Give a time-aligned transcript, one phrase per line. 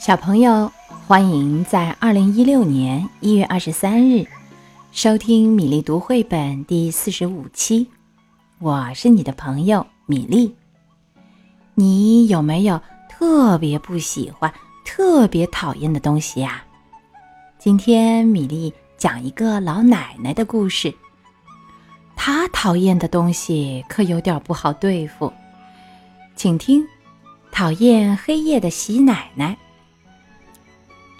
[0.00, 0.72] 小朋友，
[1.06, 4.26] 欢迎在二零一六年一月二十三日
[4.92, 7.86] 收听米粒读绘本第四十五期。
[8.60, 10.56] 我是你的朋友米粒。
[11.74, 12.80] 你有没有
[13.10, 14.50] 特别不喜欢、
[14.86, 16.64] 特别讨厌的东西呀？
[17.58, 20.94] 今天米粒讲一个老奶奶的故事。
[22.16, 25.30] 她讨厌的东西可有点不好对付，
[26.34, 26.82] 请听：
[27.52, 29.54] 讨厌黑夜的喜奶奶。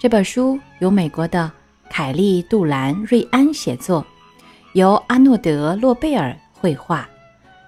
[0.01, 1.51] 这本书由美国的
[1.87, 4.03] 凯利·杜兰·瑞安写作，
[4.73, 7.07] 由阿诺德·洛贝尔绘画，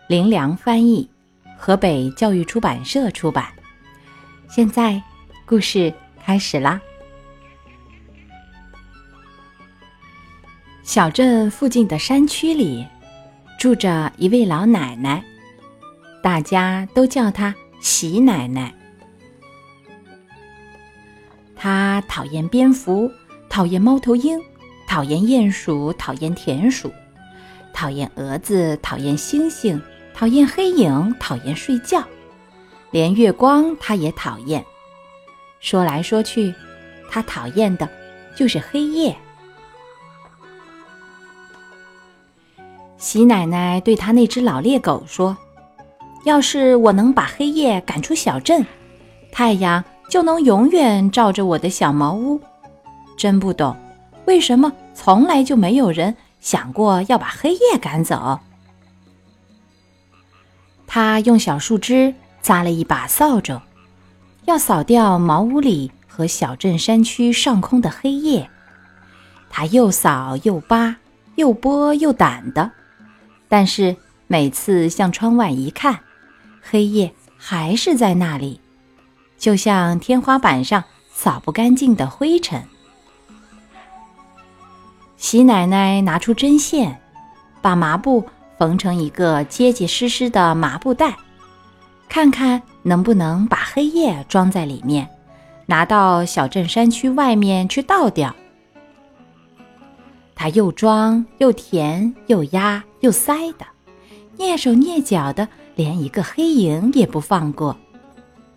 [0.08, 1.08] 林良翻译，
[1.56, 3.46] 河北教育出版社出版。
[4.50, 5.00] 现在，
[5.46, 5.94] 故事
[6.26, 6.82] 开始啦。
[10.82, 12.84] 小镇附近的山区里，
[13.60, 15.24] 住着一位老奶奶，
[16.24, 18.74] 大家都叫她喜奶奶。
[21.64, 23.10] 他讨厌蝙蝠，
[23.48, 24.38] 讨厌猫头鹰，
[24.86, 26.92] 讨厌鼹鼠，讨厌田鼠，
[27.72, 29.82] 讨厌蛾子，讨厌星星，
[30.14, 32.04] 讨厌黑影，讨厌睡觉，
[32.92, 34.62] 连月光他也讨厌。
[35.62, 36.54] 说来说去，
[37.10, 37.88] 他讨厌的
[38.36, 39.16] 就是黑夜。
[42.98, 45.38] 喜奶奶对他那只老猎狗说
[46.26, 48.66] ：“要是我能把黑夜赶出小镇，
[49.32, 52.40] 太阳……”就能永远照着我的小茅屋，
[53.18, 53.76] 真不懂，
[54.26, 58.40] 为什么从来就没有人想过要把黑夜赶走？
[60.86, 63.60] 他用小树枝扎了一把扫帚，
[64.46, 68.50] 要扫掉茅屋里和小镇山区上空的黑夜。
[69.50, 70.98] 他又扫又扒，
[71.36, 72.72] 又拨又掸的，
[73.48, 73.96] 但是
[74.28, 76.00] 每次向窗外一看，
[76.62, 78.60] 黑夜还是在那里。
[79.44, 82.64] 就像天花板上扫不干净的灰尘。
[85.18, 87.02] 喜奶奶拿出针线，
[87.62, 88.26] 把麻布
[88.58, 91.18] 缝成一个结结实实的麻布袋，
[92.08, 95.10] 看看能不能把黑夜装在里面，
[95.66, 98.34] 拿到小镇山区外面去倒掉。
[100.34, 103.66] 他又装又填又压又塞的，
[104.38, 107.78] 蹑手蹑脚的，连一个黑影也不放过。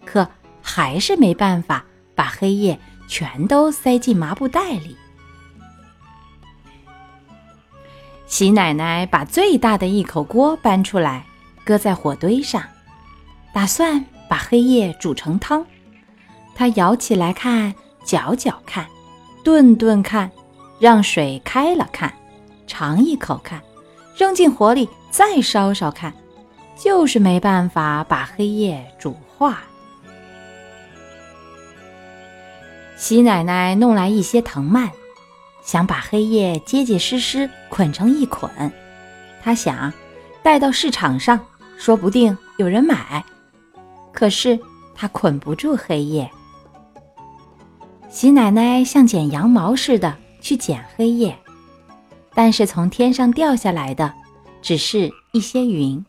[0.05, 0.29] 可。
[0.69, 1.85] 还是没办法
[2.17, 4.97] 把黑夜全都塞进麻布袋里。
[8.27, 11.25] 喜奶奶把最大的一口锅搬出来，
[11.65, 12.61] 搁在火堆上，
[13.55, 15.65] 打算把黑夜煮成汤。
[16.53, 17.73] 她舀起来看，
[18.05, 18.85] 搅搅看，
[19.45, 20.29] 炖炖看，
[20.81, 22.13] 让水开了看，
[22.67, 23.63] 尝一口看，
[24.17, 26.13] 扔进火里再烧烧看，
[26.77, 29.63] 就是没办法把黑夜煮化。
[32.97, 34.91] 喜奶奶弄来一些藤蔓，
[35.63, 38.51] 想把黑夜结结实实捆成一捆。
[39.43, 39.93] 她想
[40.43, 41.39] 带到市场上，
[41.77, 43.23] 说不定有人买。
[44.13, 44.59] 可是
[44.95, 46.29] 她捆不住黑夜。
[48.09, 51.39] 喜奶奶像剪羊毛似的去剪黑夜，
[52.35, 54.11] 但是从天上掉下来的
[54.63, 56.03] 只是一些云。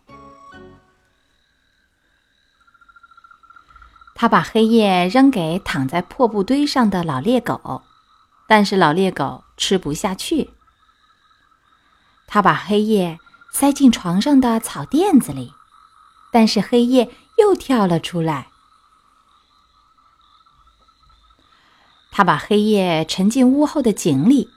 [4.20, 7.84] 他把黑夜扔给躺在破布堆上的老猎狗，
[8.48, 10.50] 但是老猎狗吃不下去。
[12.26, 13.20] 他把黑夜
[13.52, 15.54] 塞进床上的草垫子里，
[16.32, 18.48] 但是黑夜又跳了出来。
[22.10, 24.50] 他把黑夜沉进屋后的井里，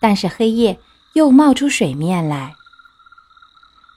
[0.00, 0.80] 但是黑夜
[1.12, 2.56] 又冒出水面来。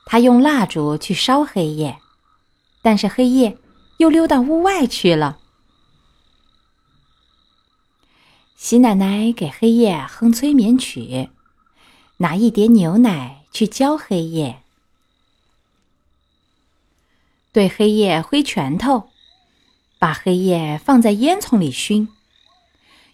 [0.06, 1.98] 他用蜡烛去烧黑夜，
[2.84, 3.58] 但是黑夜。
[4.00, 5.40] 又溜到屋外去了。
[8.56, 11.30] 喜奶奶给黑夜哼催眠曲，
[12.18, 14.64] 拿一碟牛奶去浇黑夜，
[17.52, 19.10] 对黑夜挥拳头，
[19.98, 22.08] 把黑夜放在烟囱里熏，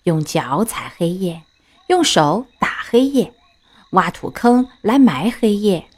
[0.04, 1.46] 用脚踩黑夜，
[1.88, 3.34] 用手打黑夜，
[3.92, 5.90] 挖土坑来埋黑夜。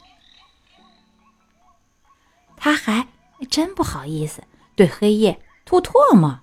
[2.56, 3.06] 他还
[3.50, 4.42] 真不好意思。
[4.78, 6.38] 对黑夜吐唾沫，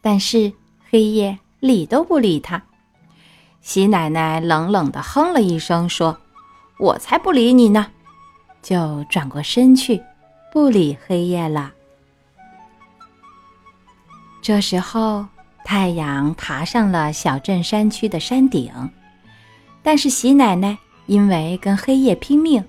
[0.00, 0.52] 但是
[0.88, 2.62] 黑夜理都不理他。
[3.62, 6.16] 喜奶奶冷冷的哼了一声，说
[6.78, 7.90] ：“我才不理你呢！”
[8.62, 10.00] 就转过身去，
[10.52, 11.72] 不理黑夜了。
[14.40, 15.26] 这时候，
[15.64, 18.72] 太阳爬上了小镇山区的山顶，
[19.82, 22.64] 但是喜奶奶因为跟黑夜拼命，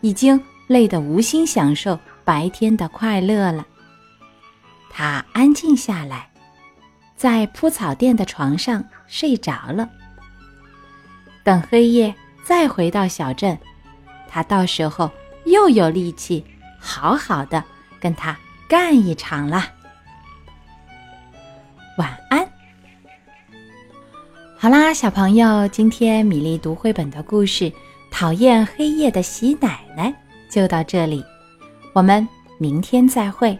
[0.00, 2.00] 已经累得无心享受。
[2.24, 3.66] 白天的快乐了，
[4.90, 6.30] 他安静下来，
[7.16, 9.88] 在铺草垫的床上睡着了。
[11.42, 13.58] 等黑夜再回到小镇，
[14.28, 15.10] 他到时候
[15.44, 16.44] 又有力气，
[16.80, 17.62] 好好的
[18.00, 18.36] 跟他
[18.66, 19.70] 干一场啦。
[21.98, 22.48] 晚安。
[24.56, 27.70] 好啦，小朋友，今天米粒读绘本的故事
[28.10, 30.08] 《讨厌黑夜的喜奶奶》
[30.50, 31.22] 就到这里，
[31.94, 32.26] 我们
[32.58, 33.56] 明天再会。